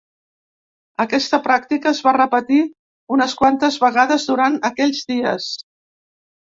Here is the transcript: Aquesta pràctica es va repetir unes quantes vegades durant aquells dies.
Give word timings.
Aquesta 1.03 1.39
pràctica 1.49 1.91
es 1.93 2.01
va 2.07 2.15
repetir 2.17 2.59
unes 3.19 3.39
quantes 3.43 3.81
vegades 3.87 4.27
durant 4.33 4.61
aquells 4.73 5.09
dies. 5.15 5.57